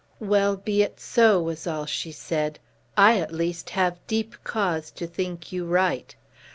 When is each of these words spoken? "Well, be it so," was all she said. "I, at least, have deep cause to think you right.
"Well, 0.19 0.57
be 0.57 0.81
it 0.81 0.99
so," 0.99 1.39
was 1.39 1.67
all 1.67 1.85
she 1.85 2.11
said. 2.11 2.57
"I, 2.97 3.19
at 3.19 3.31
least, 3.31 3.69
have 3.69 3.99
deep 4.07 4.35
cause 4.43 4.89
to 4.89 5.05
think 5.05 5.51
you 5.51 5.63
right. 5.67 6.15